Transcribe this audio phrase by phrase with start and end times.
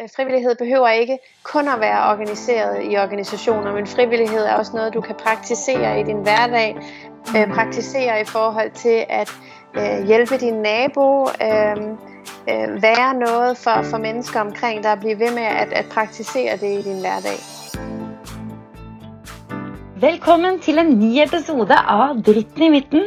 [0.00, 4.94] Øh, frivillighed behøver ikke kun at være organiseret i organisationer, men frivillighed er også noget,
[4.94, 6.76] du kan praktisere i din hverdag.
[7.36, 9.30] Øh, praktisere i forhold til at
[9.74, 11.76] øh, hjælpe din nabo, øh,
[12.52, 16.78] øh, være noget for, for mennesker omkring dig, blive ved med at, at praktisere det
[16.78, 17.38] i din hverdag.
[19.96, 23.02] Velkommen til en ny episode av Dritten i midten.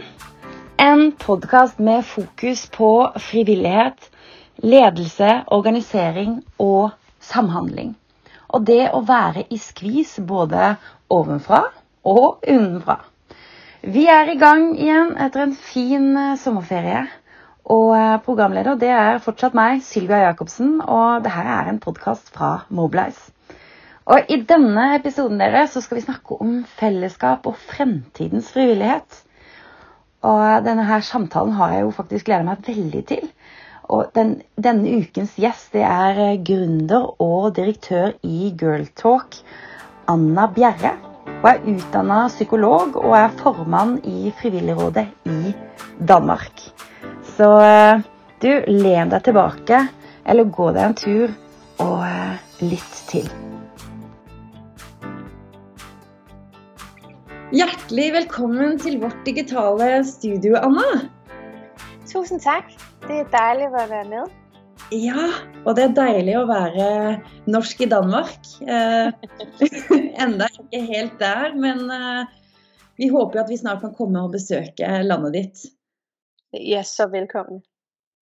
[0.79, 4.14] En podcast med fokus på frivillighed,
[4.63, 7.95] ledelse, organisering og samhandling.
[8.53, 10.75] Og det å være i skvis både
[11.11, 11.65] ovenfra
[12.05, 12.99] og unnenfra.
[13.85, 17.03] Vi er i gang igjen etter en fin eh, sommerferie.
[17.69, 22.31] Og eh, programleder det er fortsatt meg, Sylvia Jacobsen, og det her er en podkast
[22.33, 23.31] fra Mobilize.
[24.05, 29.21] Og I denne episoden dere, så skal vi snakke om fellesskap og fremtidens frivillighet.
[30.25, 33.25] Og denne her samtalen har jeg jo faktisk gleda meg veldig til.
[33.89, 39.37] Og den, denne ukens gjest det er eh, gründer og direktør i Girltalk,
[40.09, 40.95] Anna Bjerre.
[41.25, 45.53] Hun er utdanna psykolog og er formann i Frivilligrådet i
[46.01, 46.63] Danmark.
[47.35, 48.01] Så eh,
[48.41, 49.85] du, len deg tilbake,
[50.25, 51.35] eller gå deg en tur,
[51.85, 53.29] og eh, lytt til.
[57.55, 61.05] Hjertelig velkommen til vårt digitale studio, Anna.
[62.09, 62.73] Tusind tak.
[63.05, 64.31] Det er dejligt at være med.
[64.91, 65.27] Ja,
[65.65, 66.87] og det er dejligt at være
[67.53, 68.49] norsk i Danmark.
[68.65, 69.13] Eh,
[70.25, 72.25] enda ikke helt der, men eh,
[72.97, 75.63] vi håper at vi snart kan komme og besøke landet ditt.
[76.57, 77.61] Ja, så velkommen.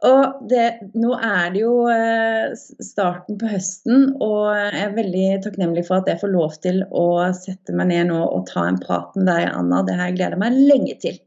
[0.03, 2.51] Og det, nå er det jo eh,
[2.83, 7.07] starten på høsten, og jeg er veldig takknemlig for at jeg får lov til å
[7.39, 9.79] sette meg ned nå og ta en prat med deg, Anna.
[9.87, 11.23] Det jeg gleder meg lenge til.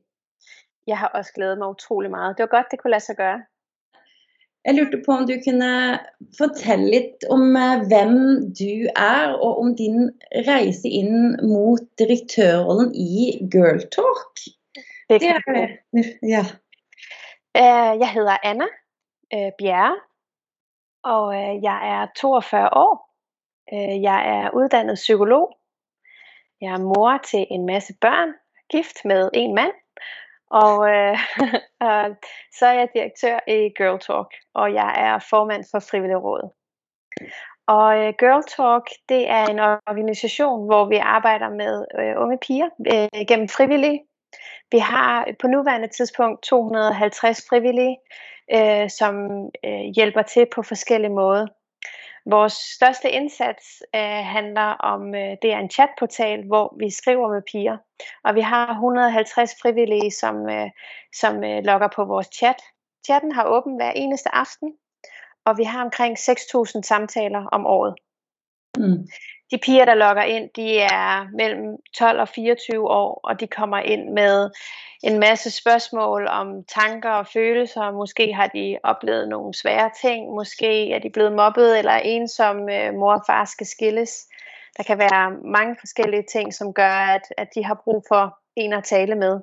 [0.86, 2.36] Jeg har også glædet mig utrolig meget.
[2.36, 3.40] Det var godt, det kunne lade sig gøre.
[4.64, 5.98] Jeg lurte på om du kunne
[6.38, 8.14] fortelle litt om eh, hvem
[8.60, 9.98] du er, og om din
[10.48, 14.34] reise inn mot direktørrollen i Girl Talk.
[15.10, 15.68] Det kan det.
[16.22, 16.42] Ja.
[17.62, 18.66] Øh, Jeg hedder Anna
[19.34, 19.96] øh, Bjerre,
[21.04, 22.94] og øh, jeg er 42 år.
[23.72, 25.56] Øh, Jeg er uddannet psykolog.
[26.60, 28.28] Jeg er mor til en masse børn,
[28.70, 29.72] gift med en mand,
[30.50, 31.18] og, øh,
[31.88, 32.16] og
[32.58, 36.50] så er jeg direktør i Girl Talk, og jeg er formand for Frivilligrådet.
[37.66, 42.68] Og øh, Girl Talk, det er en organisation, hvor vi arbejder med øh, unge piger
[42.92, 44.00] øh, gennem frivillige.
[44.70, 47.96] Vi har på nuværende tidspunkt 250 frivillige,
[48.54, 49.14] øh, som
[49.64, 51.46] øh, hjælper til på forskellige måder.
[52.30, 57.42] Vores største indsats øh, handler om, øh, det er en chatportal, hvor vi skriver med
[57.52, 57.76] piger.
[58.24, 60.70] Og vi har 150 frivillige, som, øh,
[61.14, 62.62] som øh, logger på vores chat.
[63.06, 64.72] Chatten har åben hver eneste aften,
[65.44, 67.94] og vi har omkring 6.000 samtaler om året.
[68.78, 69.08] Mm.
[69.50, 73.78] De piger, der logger ind, de er mellem 12 og 24 år, og de kommer
[73.78, 74.50] ind med
[75.02, 77.90] en masse spørgsmål om tanker og følelser.
[77.90, 80.34] Måske har de oplevet nogle svære ting.
[80.34, 82.86] Måske er de blevet mobbet eller ensomme.
[82.86, 84.28] Øh, mor og far skal skilles.
[84.76, 88.72] Der kan være mange forskellige ting, som gør, at, at de har brug for en
[88.72, 89.40] at tale med.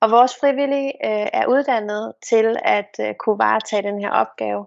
[0.00, 4.66] Og vores frivillige øh, er uddannet til at øh, kunne varetage den her opgave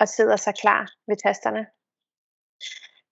[0.00, 1.66] og sidder sig klar ved tasterne.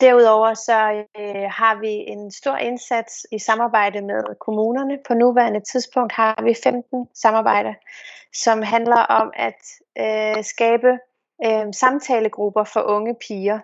[0.00, 4.98] Derudover så øh, har vi en stor indsats i samarbejde med kommunerne.
[5.08, 7.74] På nuværende tidspunkt har vi 15 samarbejder,
[8.32, 9.60] som handler om at
[9.98, 10.98] øh, skabe
[11.44, 13.58] øh, samtalegrupper for unge piger.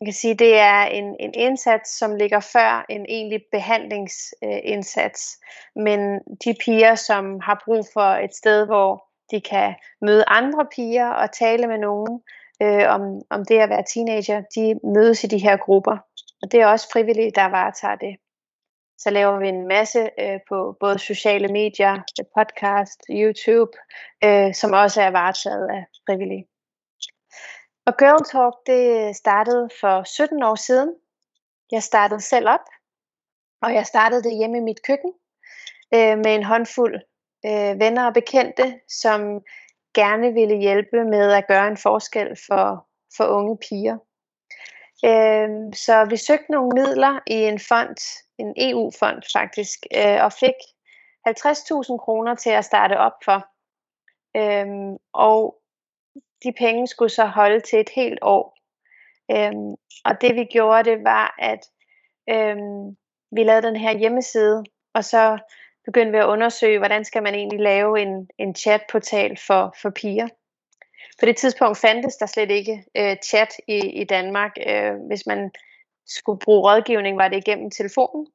[0.00, 5.38] Man kan sige, det er en, en indsats, som ligger før en egentlig behandlingsindsats.
[5.76, 10.66] Øh, Men de piger, som har brug for et sted, hvor de kan møde andre
[10.76, 12.20] piger og tale med nogen,
[12.64, 15.96] øh, om, om det at være teenager, de mødes i de her grupper.
[16.42, 18.16] Og det er også frivillige, der varetager det.
[18.98, 23.72] Så laver vi en masse øh, på både sociale medier, øh, podcast, YouTube,
[24.24, 26.46] øh, som også er varetaget af frivillige.
[27.86, 30.94] Og Girl Talk, det startede for 17 år siden.
[31.72, 32.66] Jeg startede selv op,
[33.62, 35.12] og jeg startede det hjemme i mit køkken
[35.94, 36.94] øh, med en håndfuld
[37.46, 39.40] øh, venner og bekendte, som
[39.94, 43.98] gerne ville hjælpe med at gøre en forskel for, for unge piger.
[45.04, 47.96] Øh, så vi søgte nogle midler i en fond,
[48.38, 50.58] en EU-fond faktisk, øh, og fik
[51.28, 53.46] 50.000 kroner til at starte op for.
[54.36, 55.56] Øh, og
[56.44, 58.54] de penge skulle så holde til et helt år.
[59.30, 59.74] Øhm,
[60.04, 61.60] og det vi gjorde, det var, at
[62.30, 62.96] øhm,
[63.30, 64.64] vi lavede den her hjemmeside,
[64.94, 65.38] og så
[65.84, 70.28] begyndte vi at undersøge, hvordan skal man egentlig lave en, en chatportal for, for piger.
[71.20, 74.52] på det tidspunkt fandtes der slet ikke øh, chat i, i Danmark.
[74.66, 75.50] Øh, hvis man
[76.06, 78.26] skulle bruge rådgivning, var det igennem telefonen.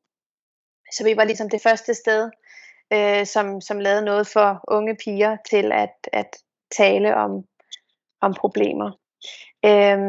[0.91, 2.29] Så vi var ligesom det første sted,
[2.93, 6.35] øh, som, som lavede noget for unge piger til at, at
[6.77, 7.43] tale om,
[8.21, 8.91] om problemer.
[9.65, 9.99] Øh,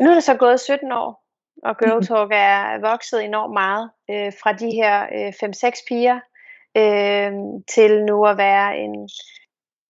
[0.00, 1.23] nu er det så gået 17 år,
[1.62, 2.02] og Girl.
[2.06, 6.18] Talk er vokset enormt meget øh, fra de her øh, 5-6 piger
[6.76, 7.32] øh,
[7.74, 9.08] til nu at være en,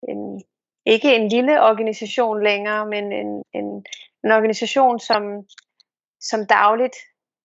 [0.09, 0.41] en
[0.85, 3.85] ikke en lille organisation længere, men en, en,
[4.23, 5.23] en organisation, som,
[6.21, 6.95] som dagligt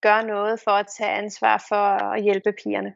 [0.02, 2.93] gør noget for at tage ansvar for at hjælpe pigerne.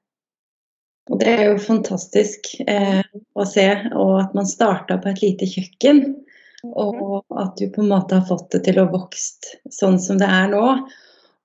[1.20, 3.04] Det er jo fantastisk eh,
[3.36, 5.98] å se, og at man starta på et lite kjøkken.
[6.64, 7.40] Og mhm.
[7.42, 10.48] at du på en måte har fått det til å vokse sånn som det er
[10.48, 10.64] nå.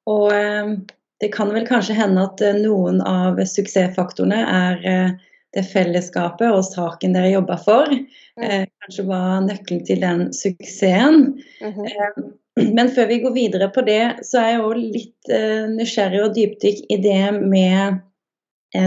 [0.09, 0.73] Og eh,
[1.21, 5.15] det kan vel kanskje hende at eh, noen av suksessfaktorene er eh,
[5.57, 7.89] det fellesskapet og saken dere jobber for.
[8.37, 8.67] Mm.
[8.83, 11.39] Kanskje var nøkkelen til den suksessen.
[11.61, 12.27] Mm -hmm.
[12.75, 15.31] Men før vi går videre på det, så er jeg òg litt
[15.73, 17.97] nysgjerrig og dypdykk i det med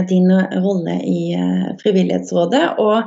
[0.07, 0.31] din
[0.63, 1.35] rolle i
[1.83, 2.79] Frivillighetsrådet.
[2.79, 3.03] Og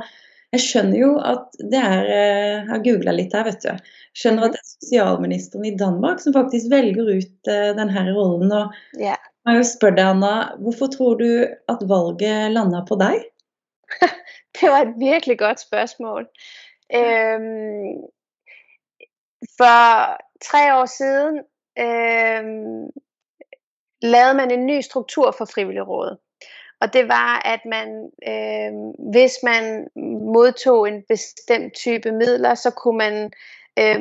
[0.55, 3.89] jeg skjønner jo at det er Jeg har googla litt her, vet du.
[4.17, 8.53] Skjønner at det er sosialministeren i Danmark som faktisk velger ut denne rollen.
[8.55, 9.19] Og yeah.
[9.47, 10.33] jeg jo spør deg, Anna,
[10.63, 13.27] hvorfor tror du at valget landa på deg?
[14.57, 16.29] det var et virkelig godt spørsmål.
[16.95, 18.07] Øhm,
[19.59, 21.43] for tre år siden
[21.79, 22.45] øh,
[24.01, 26.17] lavede man en ny struktur for frivilligrådet.
[26.81, 28.71] Og det var, at man, øh,
[29.11, 29.87] hvis man
[30.33, 33.31] modtog en bestemt type midler, så kunne man
[33.79, 33.99] øh,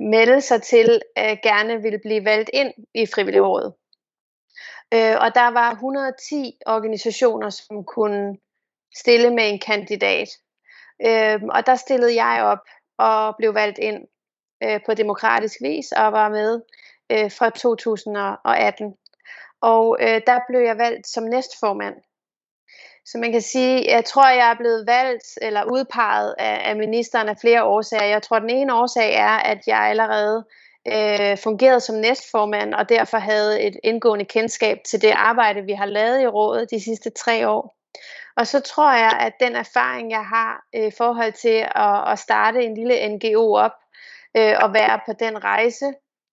[0.00, 3.74] melde sig til at gerne ville blive valgt ind i frivilligrådet.
[4.94, 8.36] Øh, og der var 110 organisationer, som kunne
[8.96, 10.28] stille med en kandidat.
[11.06, 12.64] Øh, og der stillede jeg op
[12.98, 14.06] og blev valgt ind
[14.62, 16.60] øh, på demokratisk vis og var med
[17.12, 18.94] øh, fra 2018.
[19.60, 21.94] Og øh, der blev jeg valgt som næstformand.
[23.06, 27.28] Så man kan sige, jeg tror, jeg er blevet valgt eller udpeget af, af ministeren
[27.28, 28.04] af flere årsager.
[28.04, 30.44] Jeg tror, den ene årsag er, at jeg allerede
[30.88, 35.86] øh, fungerede som næstformand, og derfor havde et indgående kendskab til det arbejde, vi har
[35.86, 37.76] lavet i rådet de sidste tre år.
[38.36, 42.18] Og så tror jeg, at den erfaring, jeg har øh, i forhold til at, at
[42.18, 43.76] starte en lille NGO op,
[44.36, 45.92] øh, og være på den rejse,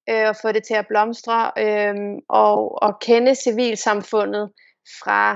[0.10, 1.96] øh, og få det til at blomstre, øh,
[2.30, 4.52] og, og kende civilsamfundet
[5.04, 5.32] fra,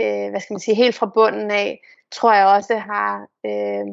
[0.00, 1.80] øh, hvad skal man sige, helt fra bunden af,
[2.12, 3.86] tror jeg også har, øh,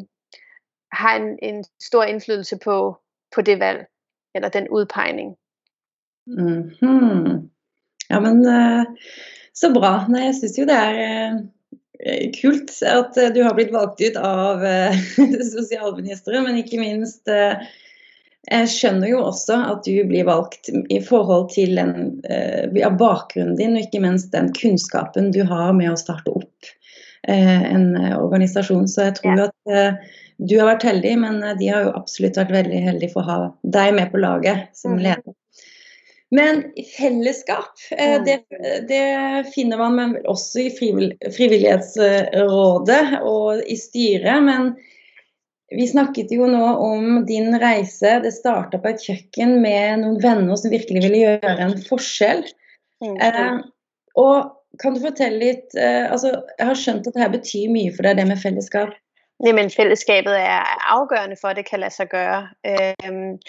[0.92, 2.98] har en, en stor indflydelse på,
[3.36, 3.86] på det valg,
[4.36, 5.36] eller den udpegning.
[6.28, 7.50] Mm-hmm.
[8.10, 8.86] Ja, men øh,
[9.54, 10.08] så bra.
[10.08, 11.34] Nej, jeg synes jo det er øh,
[12.06, 16.80] eh, kult at eh, du har blitt valgt ut av eh, socialministeren, sosialministeren, men ikke
[16.80, 17.30] minst
[18.50, 23.76] jeg skjønner jo også at du blir valgt i forhold til en, uh, bakgrunnen din,
[23.78, 26.60] og ikke minst den kunnskapen du har med å starte opp
[27.30, 28.88] uh, en organisasjon.
[28.90, 29.44] Så jeg tror ja.
[29.52, 29.92] at uh,
[30.42, 33.54] du har vært heldig, men de har jo absolutt vært veldig heldige for å ha
[33.78, 35.04] deg med på laget som mm.
[35.06, 35.34] leder.
[36.32, 36.64] Men
[36.96, 38.26] fellesskap, mm.
[38.26, 38.40] det,
[38.88, 44.44] det, finner man også i Frivillighetsrådet og i styret.
[44.48, 44.72] Men
[45.72, 48.18] vi snakket jo nå om din reise.
[48.24, 52.44] Det starta på et kjøkken med noen venner som virkelig ville gjøre en forskjell.
[53.04, 53.16] Mm.
[53.16, 53.62] Eh,
[54.20, 58.08] og kan du fortelle litt eh, altså, Jeg har skjønt at dette betyr mye for
[58.08, 58.94] deg, det med fellesskap.
[59.42, 62.50] Jamen, fællesskabet er afgørende for, at det kan lade sig gøre.
[62.68, 63.40] Øhm,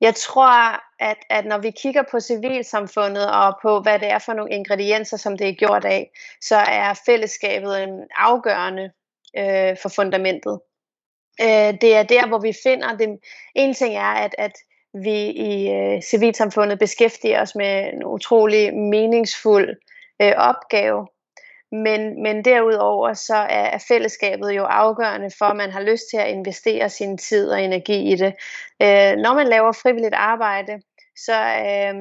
[0.00, 4.32] jeg tror, at, at når vi kigger på civilsamfundet og på, hvad det er for
[4.32, 8.90] nogle ingredienser, som det er gjort af, så er fællesskabet en afgørende
[9.38, 10.60] øh, for fundamentet.
[11.40, 13.18] Øh, det er der, hvor vi finder det.
[13.54, 14.52] En ting er, at, at
[14.94, 19.76] vi i øh, civilsamfundet beskæftiger os med en utrolig meningsfuld
[20.22, 21.06] øh, opgave.
[21.72, 26.16] Men, men derudover så er, er fællesskabet jo afgørende for, at man har lyst til
[26.16, 28.34] at investere sin tid og energi i det.
[28.82, 30.82] Øh, når man laver frivilligt arbejde,
[31.16, 31.94] så, øh,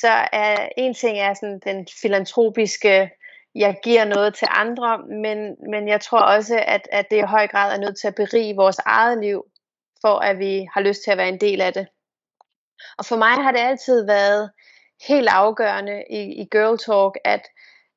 [0.00, 3.10] så er en ting er sådan den filantropiske
[3.54, 7.46] jeg giver noget til andre, men, men jeg tror også, at, at det i høj
[7.46, 9.44] grad er nødt til at berige vores eget liv,
[10.00, 11.86] for at vi har lyst til at være en del af det.
[12.98, 14.50] Og for mig har det altid været
[15.08, 17.48] helt afgørende i, i Girl Talk, at,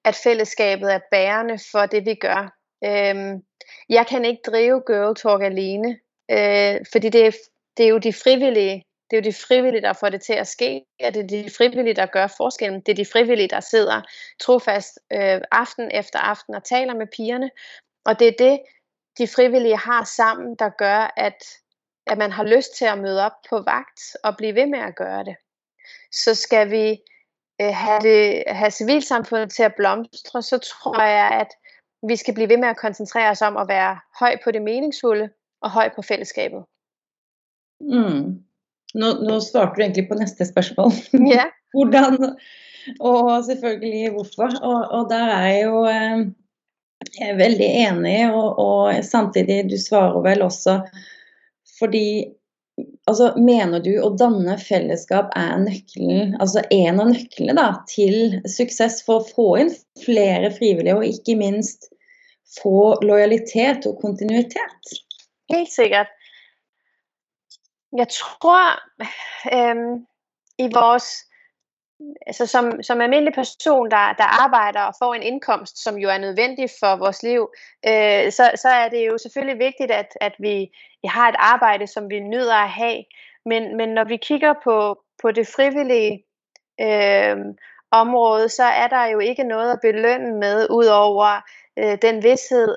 [0.03, 2.55] at fællesskabet er bærende for det, vi gør.
[2.85, 3.43] Øhm,
[3.89, 5.99] jeg kan ikke drive Girl Talk alene,
[6.31, 7.31] øh, fordi det er,
[7.77, 10.47] det er jo de frivillige, det er jo de frivillige, der får det til at
[10.47, 12.81] ske, og det er de frivillige, der gør forskellen.
[12.81, 14.01] Det er de frivillige, der sidder
[14.39, 17.49] trofast øh, aften efter aften og taler med pigerne.
[18.05, 18.59] Og det er det,
[19.17, 21.43] de frivillige har sammen, der gør, at,
[22.07, 24.95] at man har lyst til at møde op på vagt og blive ved med at
[24.95, 25.35] gøre det.
[26.11, 27.01] Så skal vi
[27.61, 31.47] øh, have, det, have civilsamfundet til at blomstre, så tror jeg, at
[32.09, 35.29] vi skal blive ved med at koncentrere os om at være høj på det meningsfulde
[35.61, 36.65] og høj på fællesskabet.
[37.81, 38.45] Mm.
[38.95, 40.95] Nå, nå svarte du egentlig på næste spørgsmål.
[41.35, 41.49] Ja.
[41.75, 42.35] Hvordan,
[43.03, 44.55] og selvfølgelig hvorfor.
[44.63, 46.25] Og, og der er jeg jo eh,
[47.13, 50.79] jeg er veldig enig, og, og samtidig, du svarer vel også
[51.75, 52.07] fordi
[53.07, 59.01] altså, Mener du å danne fellesskap er nøkkelen, altså en av nøklene da, til suksess
[59.05, 59.73] for å få inn
[60.05, 61.89] flere frivillige, og ikke minst
[62.55, 64.95] få lojalitet og kontinuitet?
[65.51, 66.14] Helt sikkert.
[67.97, 68.63] Jeg tror
[69.53, 70.05] øhm,
[70.57, 71.25] i vores
[72.27, 76.17] altså som, som almindelig person, der, der arbejder og får en indkomst, som jo er
[76.17, 77.49] nødvendig for vores liv,
[77.87, 80.71] øh, så, så er det jo selvfølgelig vigtigt, at, at vi,
[81.01, 83.03] vi har et arbejde, som vi nyder at have.
[83.45, 86.25] Men, men når vi kigger på, på det frivillige
[86.81, 87.37] øh,
[87.91, 91.41] område, så er der jo ikke noget at belønne med, udover
[91.79, 92.75] øh, den vidshed,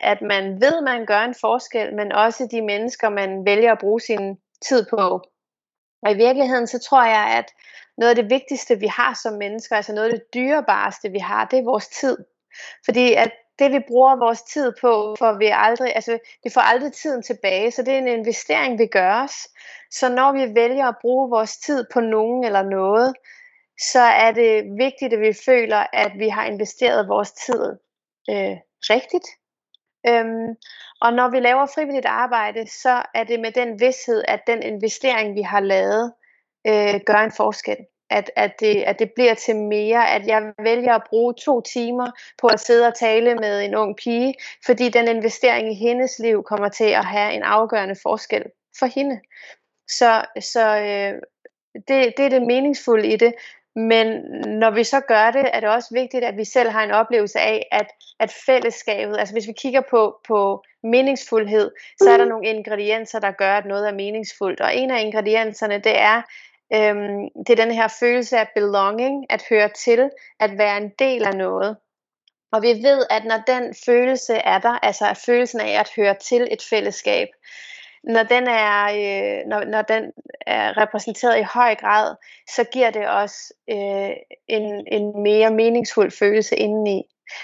[0.00, 4.00] at man ved, man gør en forskel, men også de mennesker, man vælger at bruge
[4.00, 5.20] sin tid på.
[6.02, 7.52] Og i virkeligheden, så tror jeg, at
[7.98, 11.44] noget af det vigtigste, vi har som mennesker, altså noget af det dyrebareste, vi har,
[11.44, 12.16] det er vores tid.
[12.84, 16.92] Fordi at det, vi bruger vores tid på, får vi aldrig, altså, det får aldrig
[16.92, 19.48] tiden tilbage, så det er en investering, vi gør os.
[19.90, 23.14] Så når vi vælger at bruge vores tid på nogen eller noget,
[23.80, 27.62] så er det vigtigt, at vi føler, at vi har investeret vores tid
[28.30, 28.56] øh,
[28.90, 29.26] rigtigt.
[30.08, 30.56] Øhm,
[31.00, 35.34] og når vi laver frivilligt arbejde, så er det med den vidshed, at den investering,
[35.34, 36.12] vi har lavet,
[36.66, 37.76] øh, gør en forskel.
[38.10, 42.10] At, at, det, at det bliver til mere, at jeg vælger at bruge to timer
[42.40, 44.34] på at sidde og tale med en ung pige,
[44.66, 48.44] fordi den investering i hendes liv kommer til at have en afgørende forskel
[48.78, 49.20] for hende.
[49.88, 51.20] Så, så øh,
[51.88, 53.34] det, det er det meningsfulde i det.
[53.76, 54.06] Men
[54.46, 57.40] når vi så gør det, er det også vigtigt, at vi selv har en oplevelse
[57.40, 57.86] af, at,
[58.20, 61.70] at fællesskabet, altså hvis vi kigger på, på meningsfuldhed,
[62.02, 64.60] så er der nogle ingredienser, der gør, at noget er meningsfuldt.
[64.60, 66.22] Og en af ingredienserne, det er,
[66.74, 71.24] øhm, det er den her følelse af belonging, at høre til, at være en del
[71.24, 71.76] af noget.
[72.52, 76.48] Og vi ved, at når den følelse er der, altså følelsen af at høre til
[76.50, 77.28] et fællesskab,
[78.06, 80.12] når den er, øh, når, når den
[80.46, 82.16] er repræsenteret i høj grad,
[82.48, 84.10] så giver det os øh,
[84.48, 87.02] en, en mere meningsfuld følelse indeni.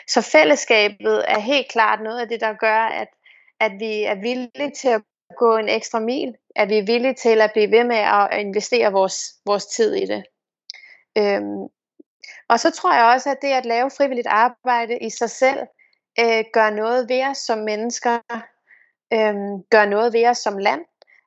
[0.09, 3.09] Så fællesskabet er helt klart noget af det, der gør, at,
[3.61, 5.03] at vi er villige til at
[5.37, 8.93] gå en ekstra mil, at vi er villige til at blive ved med at investere
[8.93, 9.17] vores,
[9.47, 10.25] vores tid i det.
[11.19, 11.63] Øhm,
[12.49, 15.59] og så tror jeg også, at det at lave frivilligt arbejde i sig selv,
[16.21, 18.19] øh, gør noget ved os som mennesker,
[19.13, 20.85] øhm, gør noget ved os som land,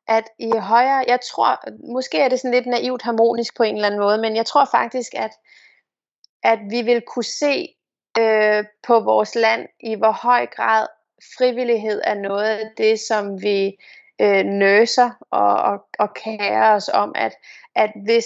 [0.07, 1.59] at i højere, jeg tror,
[1.93, 4.65] måske er det sådan lidt naivt harmonisk på en eller anden måde, men jeg tror
[4.65, 5.31] faktisk, at,
[6.43, 7.75] at vi vil kunne se
[8.17, 10.87] øh, på vores land, i hvor høj grad
[11.37, 13.77] frivillighed er noget af det, som vi
[14.21, 17.33] øh, nøser og, og, og kærer os om, at,
[17.75, 18.25] at hvis,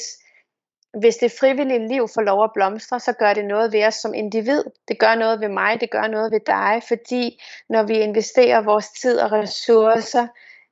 [0.98, 4.14] hvis det frivillige liv får lov at blomstre, så gør det noget ved os som
[4.14, 4.64] individ.
[4.88, 8.90] Det gør noget ved mig, det gør noget ved dig, fordi når vi investerer vores
[8.90, 10.28] tid og ressourcer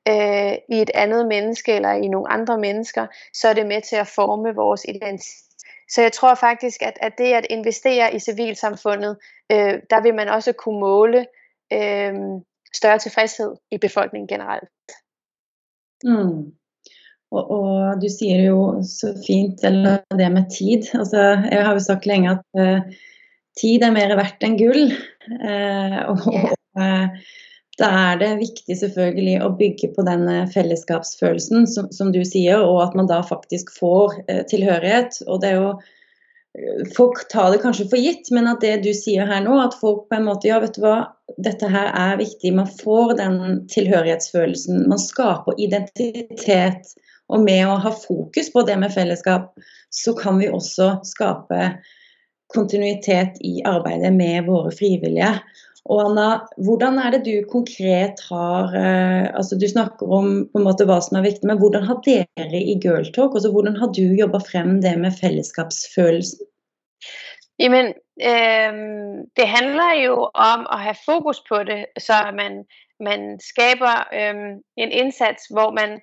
[0.08, 3.96] øh, i et andet menneske eller i nogle andre mennesker, så er det med til
[3.96, 5.44] at forme vores identitet.
[5.90, 9.16] Så jeg tror faktisk, at, at det at investere i civilsamfundet,
[9.52, 11.26] øh, der vil man også kunne måle
[11.72, 12.14] øh,
[12.74, 14.68] større tilfredshed i befolkningen generelt.
[16.04, 16.57] Mm.
[17.34, 20.88] Og, og, du sier jo så fint eller det med tid.
[20.96, 23.02] Altså, jeg har jo sagt lenge at uh,
[23.58, 24.94] tid er mer verdt enn gull.
[25.28, 27.28] Uh, og, og uh,
[27.78, 32.80] da er det viktig selvfølgelig å bygge på den fellesskapsfølelsen som, som, du sier, og
[32.88, 34.16] at man da faktisk får
[34.50, 35.20] tilhørighet.
[35.28, 35.70] Og det er jo
[36.96, 40.08] Folk tar det kanskje for gitt, men at det du sier her nå, at folk
[40.10, 42.50] på en måte Ja, vet du hva, dette her er viktig.
[42.56, 43.36] Man får den
[43.70, 44.88] tilhørighetsfølelsen.
[44.90, 46.96] Man skaper identitet.
[47.28, 49.52] Og med å ha fokus på det med fellesskap,
[49.92, 51.72] så kan vi også skape
[52.54, 55.34] kontinuitet i arbeidet med våre frivillige.
[55.88, 56.26] Og Anna,
[56.64, 60.98] hvordan er det du konkret har eh, altså Du snakker om på en måte hva
[61.04, 64.82] som er viktig, men hvordan har dere i Girltalk altså Hvordan har du jobba frem
[64.84, 66.44] det med fellesskapsfølelsen?
[67.58, 67.86] Jamen,
[68.30, 68.74] øh,
[69.36, 72.64] det handler jo om at have fokus på det, så man,
[73.00, 76.00] man skaber øh, en indsats, hvor man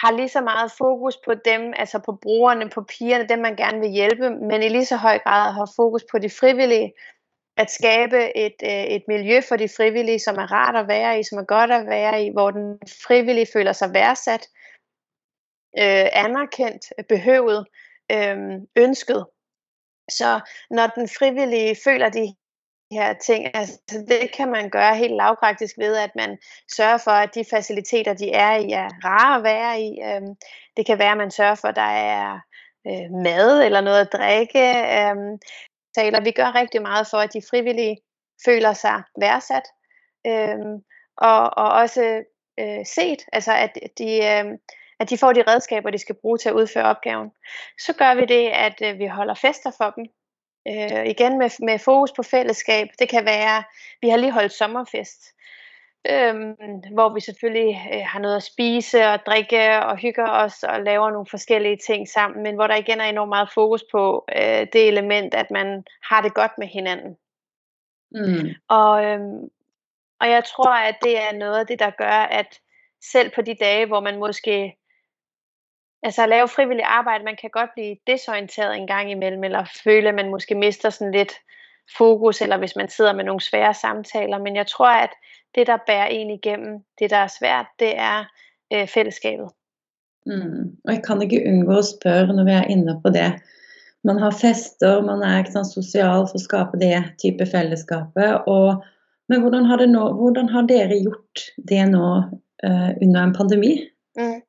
[0.00, 3.80] har lige så meget fokus på dem, altså på brugerne, på pigerne, dem man gerne
[3.80, 6.92] vil hjælpe, men i lige så høj grad har fokus på de frivillige,
[7.56, 11.22] at skabe et, øh, et miljø for de frivillige, som er rart at være i,
[11.22, 14.48] som er godt at være i, hvor den frivillige føler sig værdsat,
[15.78, 17.66] øh, anerkendt, behøvet,
[18.12, 18.36] øh,
[18.76, 19.26] ønsket.
[20.10, 22.34] Så når den frivillige føler de
[22.92, 23.78] her ting, altså
[24.08, 26.38] det kan man gøre helt lavpraktisk ved, at man
[26.76, 30.02] sørger for, at de faciliteter, de er i, er rare at være i.
[30.02, 30.34] Øhm,
[30.76, 32.40] det kan være, at man sørger for, at der er
[32.86, 34.64] øh, mad eller noget at drikke.
[34.98, 35.38] Øhm,
[35.94, 36.20] taler.
[36.20, 37.96] Vi gør rigtig meget for, at de frivillige
[38.44, 39.66] føler sig værdsat.
[40.26, 40.84] Øhm,
[41.16, 42.24] og, og også
[42.60, 44.58] øh, set, altså at de, øh,
[45.00, 47.30] at de får de redskaber, de skal bruge til at udføre opgaven.
[47.78, 50.04] Så gør vi det, at øh, vi holder fester for dem.
[50.68, 52.88] Øh, igen med, med fokus på fællesskab.
[52.98, 53.64] Det kan være,
[54.00, 55.20] vi har lige holdt sommerfest,
[56.10, 56.34] øh,
[56.94, 61.10] hvor vi selvfølgelig øh, har noget at spise og drikke og hygger os og laver
[61.10, 64.88] nogle forskellige ting sammen, men hvor der igen er enormt meget fokus på øh, det
[64.88, 67.16] element, at man har det godt med hinanden.
[68.12, 68.48] Mm.
[68.68, 69.20] Og, øh,
[70.20, 72.60] og jeg tror, at det er noget af det, der gør, at
[73.02, 74.76] selv på de dage, hvor man måske
[76.02, 80.08] Altså at lave frivillig arbejde, man kan godt blive desorienteret en gang imellem, eller føle,
[80.08, 81.32] at man måske mister sådan lidt
[81.98, 84.38] fokus, eller hvis man sidder med nogle svære samtaler.
[84.38, 85.10] Men jeg tror, at
[85.54, 88.24] det, der bærer en igennem, det, der er svært, det er
[88.72, 89.48] øh, fællesskabet.
[90.26, 90.76] Mm.
[90.84, 93.32] Og jeg kan ikke undgå at spørge, når vi er inde på det.
[94.04, 98.30] Man har fester, man er ikke social for at skabe det type fællesskapet.
[98.46, 98.84] Og,
[99.28, 101.38] men hvordan har, det nå, hvordan har dere gjort
[101.68, 102.06] det nå
[102.66, 103.72] uh, under en pandemi?
[104.16, 104.40] Mm.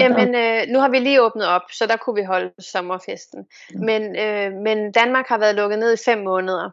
[0.00, 3.46] Jamen, øh, nu har vi lige åbnet op, så der kunne vi holde sommerfesten.
[3.70, 3.84] Mm.
[3.84, 6.70] Men, øh, men Danmark har været lukket ned i fem måneder.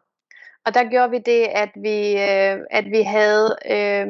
[0.65, 4.07] Og der gjorde vi det, at vi, øh, at vi havde, øh,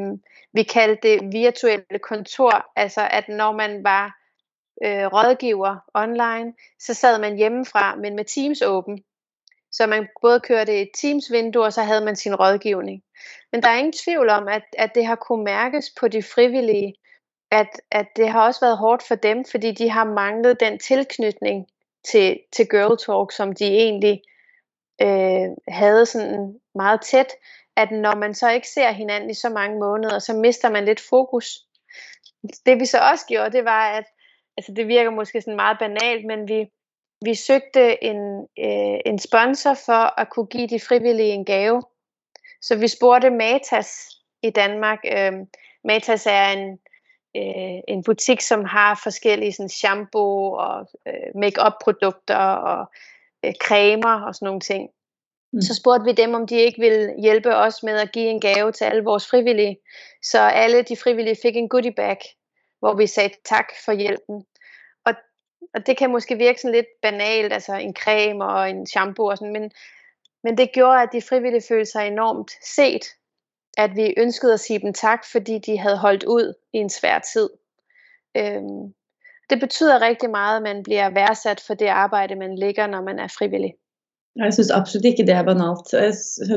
[0.53, 4.05] vi kaldte det virtuelle kontor, altså at når man var
[4.83, 9.03] øh, rådgiver online, så sad man hjemmefra, men med Teams åben.
[9.71, 13.03] Så man både kørte et Teams-vindue, og så havde man sin rådgivning.
[13.51, 16.93] Men der er ingen tvivl om, at, at det har kunne mærkes på de frivillige,
[17.53, 21.67] at, at det har også været hårdt for dem, fordi de har manglet den tilknytning
[22.11, 24.21] til, til Girl Talk, som de egentlig
[25.01, 27.33] øh, havde sådan meget tæt,
[27.75, 31.01] at når man så ikke ser hinanden i så mange måneder, så mister man lidt
[31.09, 31.59] fokus.
[32.65, 34.05] Det vi så også gjorde, det var, at
[34.57, 36.71] altså det virker måske sådan meget banalt, men vi,
[37.21, 41.83] vi søgte en, øh, en sponsor for at kunne give de frivillige en gave.
[42.61, 44.09] Så vi spurgte Matas
[44.43, 44.99] i Danmark.
[45.17, 45.33] Øh,
[45.83, 46.79] Matas er en,
[47.35, 52.91] øh, en butik, som har forskellige sådan, shampoo og øh, make-up produkter og
[53.45, 54.89] øh, cremer og sådan nogle ting.
[55.53, 55.61] Mm.
[55.61, 58.71] Så spurgte vi dem, om de ikke ville hjælpe os med at give en gave
[58.71, 59.77] til alle vores frivillige.
[60.23, 62.17] Så alle de frivillige fik en goodie bag,
[62.79, 64.45] hvor vi sagde tak for hjælpen.
[65.05, 65.13] Og,
[65.73, 69.37] og det kan måske virke sådan lidt banalt, altså en creme og en shampoo og
[69.37, 69.71] sådan, men,
[70.43, 73.05] men det gjorde, at de frivillige følte sig enormt set
[73.77, 77.19] at vi ønskede at sige dem tak, fordi de havde holdt ud i en svær
[77.33, 77.49] tid.
[78.37, 78.93] Øhm,
[79.49, 83.19] det betyder rigtig meget, at man bliver værdsat for det arbejde, man ligger, når man
[83.19, 83.73] er frivillig.
[84.35, 85.91] Jeg synes absolut ikke, det er banalt.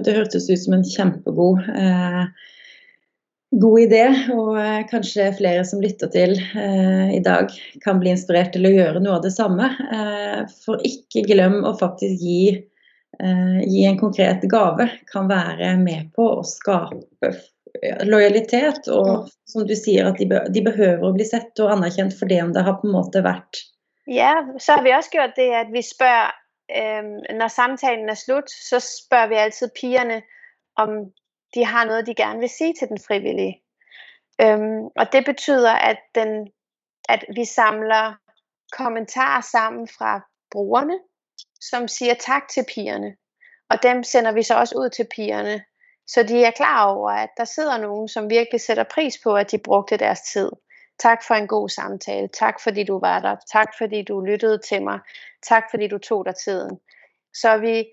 [0.04, 2.24] Det hørtes ut som en kjempegod eh,
[3.60, 7.52] god idé, og eh, kanskje flere som lytter til eh, i dag
[7.84, 9.68] kan bli inspirert til å gjøre noe av det samme.
[9.68, 12.40] Eh, for ikke glem å faktisk gi
[13.18, 17.30] gi en konkret gave kan være med på å skape
[18.04, 18.88] lojalitet.
[18.88, 22.30] Og som du sier, at de, be de behøver å bli sett og anerkjent for
[22.30, 23.64] det om det har på en måte vært
[24.06, 26.28] Ja, så har vi også gjort det at vi spør
[26.70, 30.20] øh, når samtalen er slutt, så spør vi alltid pigerne
[30.78, 31.08] om
[31.54, 33.62] de har noe de gerne vil si til den frivillige.
[34.36, 36.50] Um, og det betyder at, den,
[37.08, 38.18] at vi samler
[38.76, 40.20] kommentarer sammen fra
[40.52, 40.98] brugerne
[41.60, 43.16] som siger tak til pigerne.
[43.70, 45.64] Og dem sender vi så også ud til pigerne,
[46.06, 49.50] så de er klar over, at der sidder nogen, som virkelig sætter pris på, at
[49.50, 50.50] de brugte deres tid.
[50.98, 52.28] Tak for en god samtale.
[52.28, 53.36] Tak fordi du var der.
[53.52, 55.00] Tak fordi du lyttede til mig.
[55.42, 56.78] Tak fordi du tog dig tiden.
[57.34, 57.84] Så vi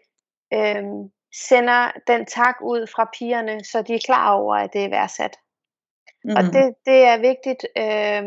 [0.54, 0.84] øh,
[1.50, 5.38] sender den tak ud fra pigerne, så de er klar over, at det er værdsat.
[6.24, 6.36] Mm.
[6.38, 8.24] Og det, det er vigtigt, øh,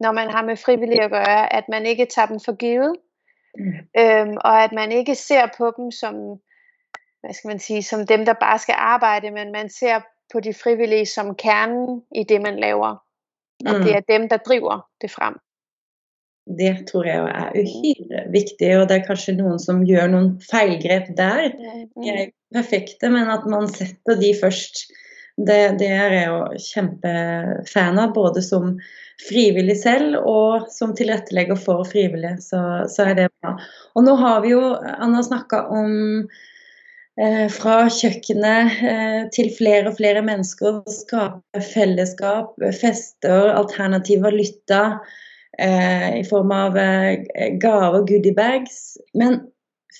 [0.00, 2.96] når man har med frivillige at gøre, at man ikke tager dem for givet,
[3.58, 3.72] Mm.
[3.98, 6.14] Øhm, og at man ikke ser på dem som,
[7.20, 10.00] hvad skal man sige, som dem, der bare skal arbejde, men man ser
[10.32, 12.96] på de frivillige som kernen i det, man laver.
[13.66, 13.82] Og mm.
[13.84, 15.34] det er dem, der driver det frem.
[16.58, 21.12] Det tror jeg er uhyre viktig, og det er kanskje noen som gjør noen feilgrep
[21.16, 21.50] der.
[21.52, 24.82] De er perfekte, men at man setter de først
[25.36, 28.74] det, det, er jeg jo kjempefan av, både som
[29.28, 32.38] frivillig selv og som tilrettelegger for frivillige.
[32.44, 32.60] Så,
[32.92, 33.56] så, er det bra.
[33.96, 34.62] Og nå har vi jo
[34.96, 35.92] Anna snakka om
[37.20, 40.82] eh, fra kjøkkenet eh, til flere og flere mennesker.
[40.92, 44.82] Skape fellesskap, fester, alternativ valuta
[45.58, 48.98] eh, i form av eh, gaver, goodiebags.
[49.14, 49.42] Men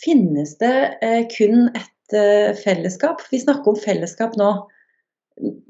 [0.01, 3.25] finnes det eh, kun ett eh, fellesskap?
[3.31, 4.53] Vi snakker om fellesskap nå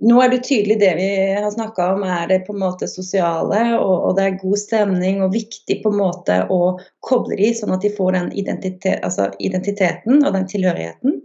[0.01, 3.61] nå er det tydelig det vi har snakka om, er det på en måte sosiale,
[3.79, 6.61] og, og, det er god stemning og viktig på en måte å
[7.07, 11.21] koble de, sånn at de får den identitet, altså identiteten og den tilhørigheten.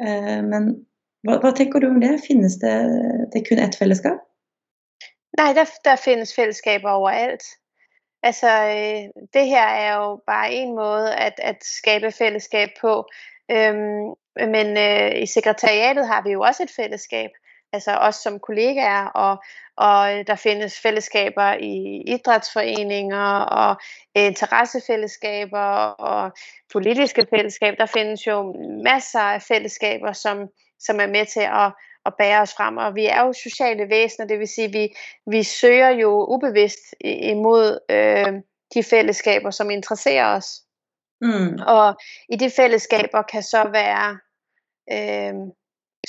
[0.00, 0.72] Eh, men
[1.26, 2.16] hva, hva, tenker du om det?
[2.24, 2.74] Finnes det,
[3.34, 4.24] det kun ett fellesskap?
[5.38, 7.44] Nej, der, der findes fællesskaber overalt.
[8.22, 13.04] Altså, øh, det her er jo bare en måde at, at skabe fællesskab på.
[13.50, 14.14] Øhm,
[14.54, 17.30] men øh, i sekretariatet har vi jo også et fællesskab
[17.72, 19.42] altså os som kollegaer, og,
[19.76, 23.76] og der findes fællesskaber i idrætsforeninger og
[24.14, 26.32] interessefællesskaber og
[26.72, 27.76] politiske fællesskaber.
[27.76, 28.54] Der findes jo
[28.84, 31.72] masser af fællesskaber, som, som er med til at,
[32.06, 34.94] at bære os frem, og vi er jo sociale væsener, det vil sige, at vi,
[35.26, 38.32] vi søger jo ubevidst imod øh,
[38.74, 40.62] de fællesskaber, som interesserer os.
[41.20, 41.58] Mm.
[41.66, 41.96] Og
[42.28, 44.18] i de fællesskaber kan så være
[44.92, 45.34] øh,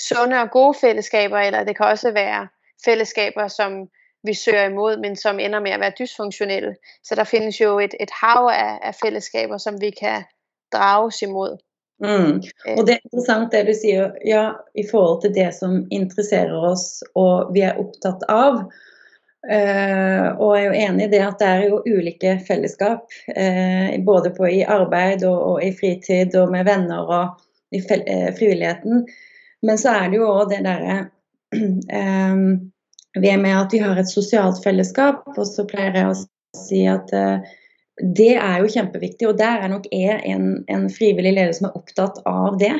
[0.07, 2.47] sunde og gode fællesskaber, eller det kan også være
[2.85, 3.87] fællesskaber, som
[4.23, 6.75] vi søger imod, men som ender med at være dysfunktionelle.
[7.03, 10.23] Så der findes jo et, et hav af, af fællesskaber, som vi kan
[10.73, 11.57] drages imod.
[11.99, 12.43] Mm.
[12.77, 17.03] Og det er interessant det du sier, ja, i forhold til det som interesserer oss
[17.19, 18.63] og vi er opptatt av.
[19.39, 23.93] Uh, og jeg er jo enig i det at det er jo ulike fellesskap, uh,
[24.05, 27.39] både på, i arbeid og, og, i fritid og med venner og
[27.71, 29.05] i uh, frivilligheten.
[29.65, 30.99] Men så er det jo òg det derre
[31.55, 32.43] um,
[33.17, 36.17] Ved med at vi har et sosialt fellesskap, og så pleier jeg å
[36.59, 37.41] si at uh,
[37.99, 41.79] det er jo kjempeviktig, og der er nok jeg en, en frivillig leder som er
[41.79, 42.75] opptatt av det.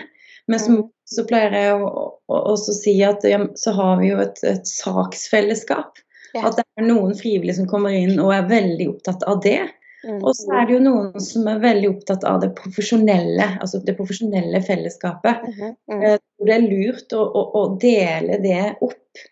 [0.50, 0.86] Men så, mm.
[1.16, 1.90] så pleier jeg å,
[2.30, 6.00] å, også si at ja, så har vi jo et, et saksfellesskap.
[6.38, 6.46] Ja.
[6.48, 9.62] At det er noen frivillige som kommer inn og er veldig opptatt av det.
[10.04, 10.22] Mm.
[10.24, 13.98] Og så er det jo noen som er veldig opptatt av det profesjonelle, altså det
[13.98, 15.44] profesjonelle fellesskapet.
[15.44, 16.18] Mm -hmm.
[16.46, 19.24] Det er lurt å, å, å, dele det opp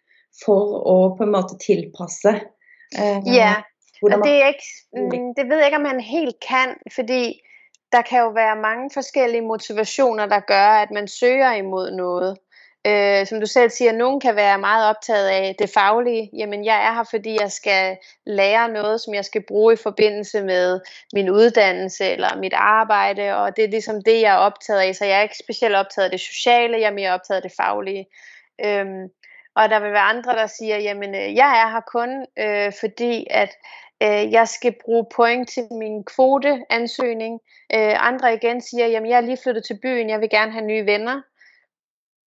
[0.44, 2.34] for å på en måte tilpasse.
[2.98, 3.64] Eh, ja,
[4.02, 7.42] og det, er ikke, mm, det ved jeg ikke om man helt kan, fordi
[7.92, 12.38] der kan jo være mange forskellige motivationer, der gør, at man søger imod noget.
[12.88, 16.30] Øh, som du selv siger, nogen kan være meget optaget af det faglige.
[16.34, 20.44] Jamen, jeg er her, fordi jeg skal lære noget, som jeg skal bruge i forbindelse
[20.44, 20.80] med
[21.14, 24.96] min uddannelse eller mit arbejde, og det er ligesom det, jeg er optaget af.
[24.96, 27.58] Så jeg er ikke specielt optaget af det sociale, jeg er mere optaget af det
[27.58, 28.06] faglige.
[28.66, 29.10] Øhm,
[29.56, 33.28] og der vil være andre, der siger, jamen, øh, jeg er her kun, øh, fordi
[33.30, 33.52] at
[34.04, 37.40] øh, jeg skal bruge point til min kvoteansøgning.
[37.76, 40.66] Øh, andre igen siger, jamen, jeg er lige flyttet til byen, jeg vil gerne have
[40.66, 41.22] nye venner.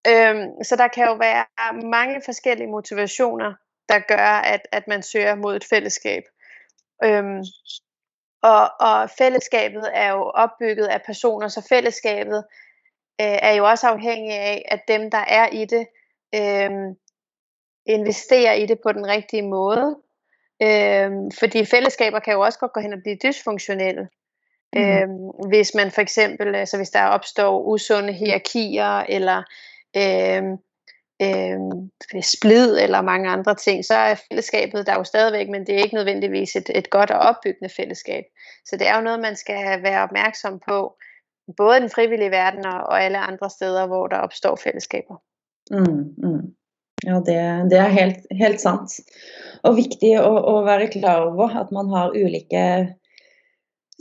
[0.06, 1.44] Øhm, så der kan jo være
[1.90, 3.54] mange forskellige motivationer,
[3.88, 6.22] der gør, at, at man søger mod et fællesskab.
[7.04, 7.44] Øhm,
[8.42, 12.44] og, og fællesskabet er jo opbygget af personer, så fællesskabet
[13.20, 15.86] øh, er jo også afhængig af, at dem, der er i det,
[16.34, 16.70] øh,
[17.86, 19.96] investerer i det på den rigtige måde.
[20.62, 24.08] Øh, fordi fællesskaber kan jo også godt gå hen og blive dysfunktionelle.
[24.72, 24.82] Mm.
[24.82, 29.42] Øhm, hvis man for eksempel, altså hvis der opstår usunde hierarkier, eller
[29.96, 30.42] øh,
[31.22, 35.83] øh, splid eller mange andre ting, så er fællesskabet der jo stadigvæk, men det er
[35.83, 38.24] ikke nødvendigvis et, et godt og opbyggende fællesskab.
[38.66, 40.96] Så det er jo noget, man skal være opmærksom på,
[41.57, 45.16] både i den frivillige verden og, og alle andre steder, hvor der opstår fællesskaber.
[45.70, 46.55] Mm, mm.
[47.07, 48.92] Ja, det, det, er helt, helt sant.
[49.64, 52.64] Og viktig å, å være klar over at man har ulike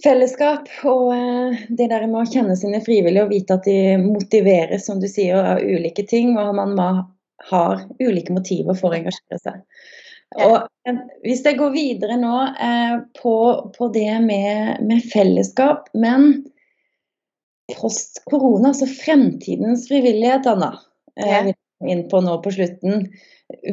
[0.03, 0.67] fellesskap.
[0.89, 5.01] Og eh, det der med å kjenne sine frivillige og vite at de motiveres, som
[5.01, 6.35] du sier, av ulike ting.
[6.39, 6.75] Og man
[7.49, 9.63] har ulike motiver for å engasjere seg.
[10.39, 10.67] Og
[11.25, 13.35] Hvis jeg går videre nå eh, på,
[13.75, 16.43] på, det med, med, fellesskap, men
[17.73, 20.71] post korona, altså fremtidens frivillighet, Anna,
[21.17, 21.51] eh,
[21.88, 23.08] inn på nå på slutten.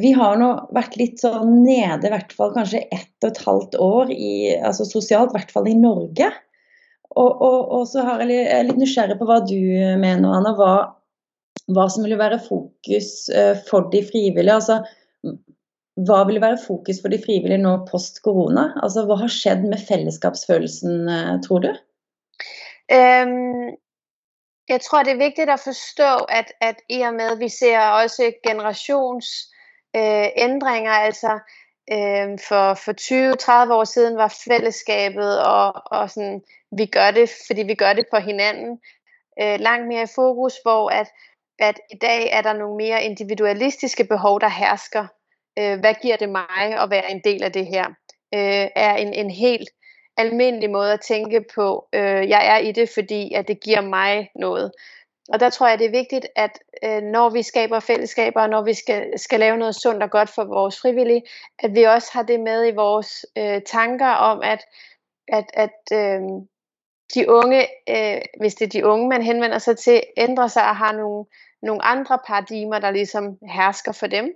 [0.01, 3.79] Vi har nå vært litt sånn nede, i hvert fall kanskje ett og et halvt
[3.83, 6.31] år i, altså sosialt, i hvert fall i Norge.
[7.17, 9.57] Og, og, og så har jeg, jeg er litt nysgjerrig på hva du
[9.99, 10.53] mener, Anna.
[10.57, 10.71] Hva,
[11.73, 14.55] hva som vil være fokus eh, for de frivillige.
[14.55, 14.81] Altså,
[16.07, 18.69] hva vil være fokus for de frivillige nå post korona?
[18.85, 21.71] Altså, hva har skjedd med fellesskapsfølelsen, eh, tror du?
[22.93, 23.75] Um,
[24.69, 27.79] jeg tror, det er vigtigt at forstå, at, at i og med, at vi ser
[27.79, 29.25] også generations
[29.95, 31.39] øh, ændringer, altså
[31.91, 32.93] øh, for, for
[33.67, 38.05] 20-30 år siden var fællesskabet, og, og sådan, vi gør det, fordi vi gør det
[38.09, 38.79] for hinanden.
[39.41, 41.07] øh, langt mere i fokus, hvor at,
[41.59, 45.07] at i dag er der nogle mere individualistiske behov, der hersker.
[45.59, 47.85] Øh, hvad giver det mig at være en del af det her?
[48.33, 49.69] Øh, er en, en helt
[50.17, 51.87] almindelig måde at tænke på.
[51.93, 54.71] Øh, jeg er i det, fordi at det giver mig noget.
[55.29, 58.61] Og der tror jeg, det er vigtigt, at øh, når vi skaber fællesskaber, og når
[58.61, 61.23] vi skal, skal lave noget sundt og godt for vores frivillige,
[61.59, 64.65] at vi også har det med i vores øh, tanker om, at,
[65.27, 66.21] at, at øh,
[67.15, 70.75] de unge, øh, hvis det er de unge, man henvender sig til, ændrer sig og
[70.75, 71.25] har nogle,
[71.61, 74.33] nogle andre paradigmer, der ligesom hersker for dem.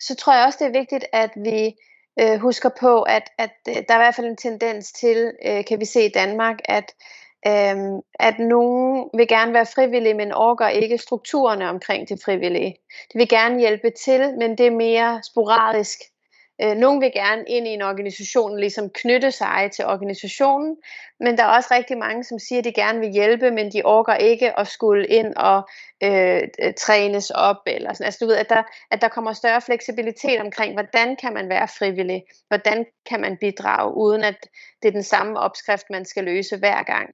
[0.00, 1.74] Så tror jeg også, det er vigtigt, at vi
[2.20, 5.64] øh, husker på, at, at øh, der er i hvert fald en tendens til, øh,
[5.64, 6.94] kan vi se i Danmark, at
[7.46, 12.76] Øhm, at nogen vil gerne være frivillige, men orker ikke strukturerne omkring det frivillige.
[13.12, 15.98] De vil gerne hjælpe til, men det er mere sporadisk.
[16.62, 20.76] Øh, nogen vil gerne ind i en organisation, ligesom knytte sig til organisationen,
[21.20, 23.82] men der er også rigtig mange, som siger, at de gerne vil hjælpe, men de
[23.84, 25.68] orker ikke at skulle ind og
[26.02, 26.42] øh,
[26.76, 27.56] trænes op.
[27.66, 28.04] Eller sådan.
[28.04, 31.68] Altså, du ved, at der, at der kommer større fleksibilitet omkring, hvordan kan man være
[31.78, 34.46] frivillig, hvordan kan man bidrage, uden at
[34.82, 37.10] det er den samme opskrift, man skal løse hver gang.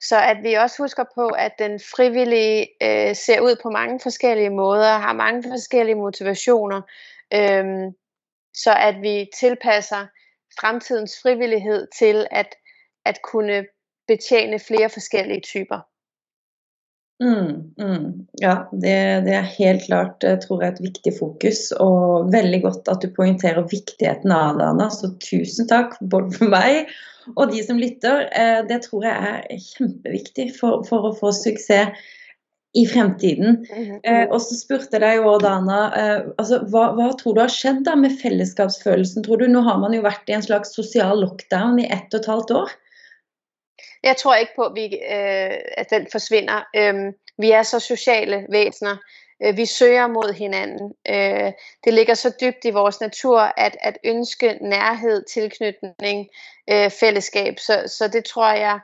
[0.00, 4.50] Så at vi også husker på, at den frivillige øh, ser ud på mange forskellige
[4.50, 6.80] måder, har mange forskellige motivationer,
[7.34, 7.92] øh,
[8.54, 10.08] så at vi tilpasser
[10.60, 12.54] fremtidens frivillighed til at,
[13.04, 13.64] at kunne
[14.08, 15.80] betjene flere forskellige typer.
[17.22, 18.26] Mm, mm.
[18.40, 22.88] Ja, det, det, er helt klart jeg tror jeg, et viktig fokus, og veldig godt
[22.90, 24.88] at du poengterer viktigheten av det, Anna.
[24.90, 26.90] Så tusen takk både for meg
[27.36, 28.26] og de som lytter.
[28.34, 32.02] Eh, det tror jeg er kjempeviktig for, for å få suksess
[32.74, 33.66] i fremtiden.
[33.76, 34.00] Mhm.
[34.04, 37.52] Eh, og så spurte jeg deg jo, Dana, eh, altså, hva, hva, tror du har
[37.52, 39.24] skjedd da med fellesskapsfølelsen?
[39.24, 39.46] tror du?
[39.46, 42.54] Nå har man jo vært i en slags sosial lockdown i ett og et halvt
[42.62, 42.76] år.
[44.02, 46.64] Jeg tror ikke på, at, vi, øh, at den forsvinder.
[46.76, 48.96] Øh, vi er så sociale væsener.
[49.42, 50.94] Øh, vi søger mod hinanden.
[51.08, 51.52] Øh,
[51.84, 56.28] det ligger så dybt i vores natur at, at ønske nærhed, tilknytning,
[56.70, 57.58] øh, fællesskab.
[57.58, 58.80] Så, så det tror jeg,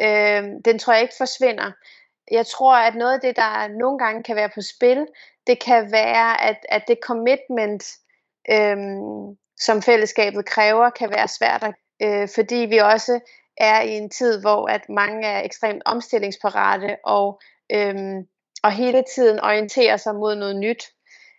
[0.00, 1.72] øh, den tror jeg ikke forsvinder.
[2.30, 5.06] Jeg tror, at noget af det, der nogle gange kan være på spil,
[5.46, 7.84] det kan være, at, at det commitment,
[8.50, 11.64] øhm, som fællesskabet kræver, kan være svært,
[12.02, 13.20] øh, fordi vi også
[13.56, 17.40] er i en tid, hvor at mange er ekstremt omstillingsparate og
[17.72, 18.26] øhm,
[18.62, 20.84] og hele tiden orienterer sig mod noget nyt.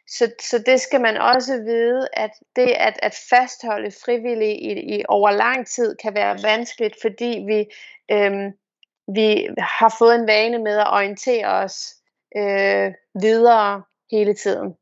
[0.08, 5.04] Så, så det skal man også vide, at det at, at fastholde frivillige i, i
[5.10, 7.66] over lang tid kan være vanskeligt, fordi vi,
[8.12, 8.52] øhm,
[9.08, 11.96] vi har fået en vane med at orientere os
[12.38, 14.76] øh, videre hele tiden.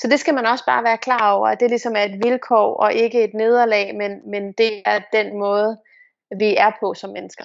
[0.00, 2.74] Så det skal man også bare være klar over, at det ligesom er et vilkår
[2.74, 5.76] og ikke et nederlag, men, men det er den måde,
[6.38, 7.44] vi er på som mennesker.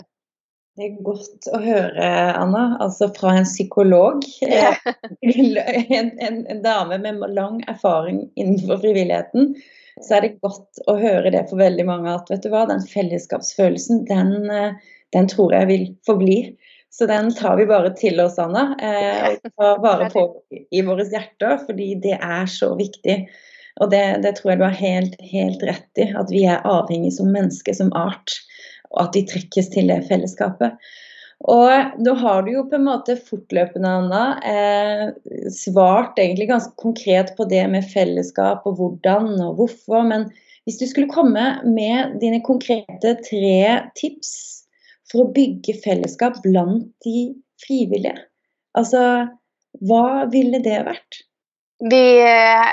[0.79, 2.77] Det er godt å høre, Anna.
[2.79, 4.71] Altså fra en psykolog ja.
[5.19, 9.57] en, en, en, dame med lang erfaring innenfor frivilligheten.
[9.99, 12.85] Så er det godt å høre det for veldig mange at vet du hva, den
[12.87, 14.53] fellesskapsfølelsen, den,
[15.15, 16.39] den tror jeg vil forbli.
[16.89, 18.73] Så den tar vi bare til oss, Anna.
[18.81, 20.25] Eh, og tar bare på
[20.71, 23.21] i våre hjerter, fordi det er så viktig.
[23.79, 26.09] Og det, det tror jeg du har helt, helt rett i.
[26.17, 28.39] At vi er avhengig som mennesker, som art
[28.89, 30.89] og at de trekkes til det fellesskapet.
[31.47, 35.05] Og nå har du jo på en måte fortløpende, Anna, eh,
[35.55, 40.03] svart egentlig ganske konkret på det med fellesskap og hvordan og hvorfor.
[40.09, 40.27] Men
[40.67, 43.59] hvis du skulle komme med dine konkrete tre
[43.95, 44.58] tips
[45.11, 48.17] for å bygge fellesskap blant de frivillige,
[48.77, 49.01] altså
[49.85, 51.21] hva ville det vært?
[51.89, 52.71] Vi, eh,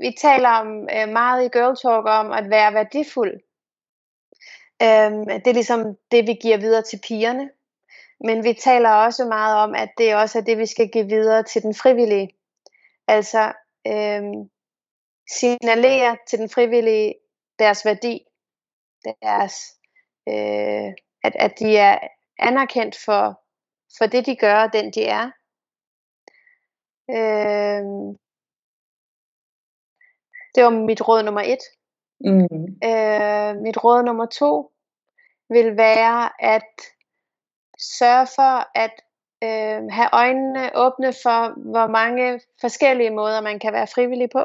[0.00, 3.40] vi taler om, eh, meget i Girl Talk om at være værdifuld.
[4.82, 7.50] Øhm, det er ligesom det, vi giver videre til pigerne.
[8.20, 11.42] Men vi taler også meget om, at det også er det, vi skal give videre
[11.42, 12.30] til den frivillige.
[13.08, 13.52] Altså
[13.86, 14.50] øhm,
[15.30, 17.14] signalere til den frivillige
[17.58, 18.26] deres værdi,
[19.22, 19.54] deres,
[20.28, 20.92] øh,
[21.24, 21.98] at, at de er
[22.38, 23.42] anerkendt for,
[23.98, 25.30] for det, de gør, og den de er.
[27.10, 28.18] Øhm,
[30.54, 31.64] det var mit råd nummer et.
[32.20, 32.64] Mm.
[32.88, 34.72] Øh, mit råd nummer to
[35.48, 36.72] vil være at
[37.78, 38.94] sørge for at
[39.44, 44.44] øh, have øjnene åbne for, hvor mange forskellige måder man kan være frivillig på.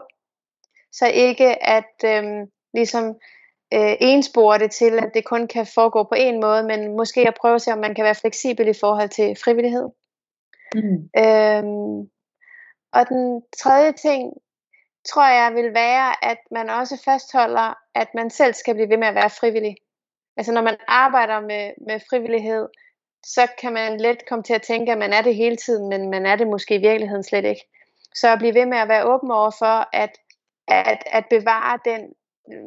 [0.92, 3.16] Så ikke at øh, ligesom
[3.74, 7.38] øh, enspore det til, at det kun kan foregå på en måde, men måske at
[7.42, 9.90] prøve at se, om man kan være fleksibel i forhold til frivillighed.
[10.76, 11.10] Mm.
[11.24, 11.64] Øh,
[12.94, 14.34] og den tredje ting,
[15.10, 19.08] tror jeg vil være, at man også fastholder, at man selv skal blive ved med
[19.08, 19.76] at være frivillig.
[20.38, 22.68] Altså når man arbejder med, med frivillighed,
[23.26, 26.10] så kan man let komme til at tænke, at man er det hele tiden, men
[26.10, 27.62] man er det måske i virkeligheden slet ikke.
[28.16, 30.12] Så at blive ved med at være åben over for, at,
[30.68, 32.14] at, at bevare den,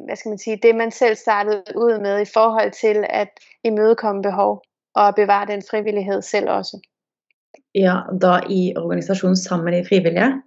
[0.05, 3.29] hvad skal man sige, det man selv startede ud med i forhold til at
[3.63, 4.61] imødekomme behov,
[4.95, 6.79] og bevare den frivillighed selv også.
[7.75, 10.41] Ja, da i organisationen sammen i frivillige?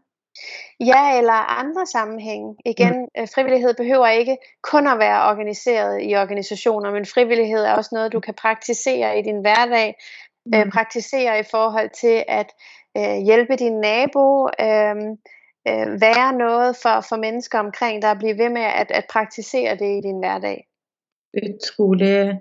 [0.81, 2.57] Ja, eller andre sammenhænge.
[2.66, 3.27] Igen, mm.
[3.35, 8.21] frivillighed behøver ikke kun at være organiseret i organisationer, men frivillighed er også noget, du
[8.21, 9.95] kan praktisere i din hverdag.
[10.47, 10.59] Mm.
[10.59, 12.53] Øh, praktisere i forhold til at
[12.97, 14.97] øh, hjælpe din nabo, øh,
[15.68, 19.73] øh, være noget for, for mennesker omkring dig, og blive ved med at, at praktisere
[19.83, 20.66] det i din hverdag.
[21.37, 22.40] Utrolig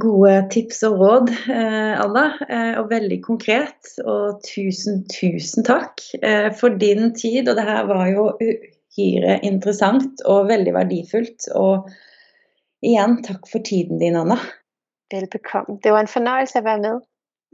[0.00, 2.24] gode tips og råd, eh, Anna.
[2.50, 3.92] Eh, og veldig konkret.
[4.04, 7.48] Og tusen, tusen takk eh, for din tid.
[7.48, 11.48] Og det her var jo uhyre interessant og veldig verdifullt.
[11.54, 11.88] Og
[12.82, 14.38] igjen, takk for tiden din, Anna.
[15.14, 15.78] Velbekomme.
[15.82, 17.04] Det var en fornøjelse at være med.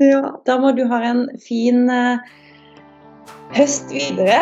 [0.01, 1.85] Ja, da må du ha en fin
[3.57, 4.41] høst videre.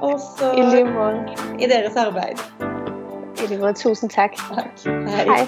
[0.00, 1.20] Og så I lige måde.
[1.58, 2.38] I deres arbeid.
[3.42, 3.72] I lige måde.
[3.72, 4.30] Tusen tak.
[4.54, 4.84] Takk.
[4.86, 5.26] Hei.
[5.26, 5.46] Hej.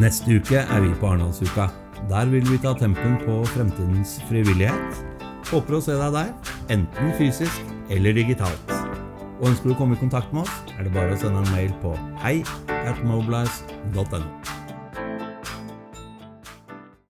[0.00, 1.66] Neste uke er vi på Arendalsuka.
[2.08, 5.02] Der vil vi ta tempen på fremtidens frivillighet.
[5.50, 6.30] Håper å se deg der,
[6.72, 8.72] enten fysisk eller digitalt.
[9.40, 11.52] Og ønsker du å komme i kontakt med oss, er det bare å sende en
[11.52, 14.24] mail på hei at mobilize.no.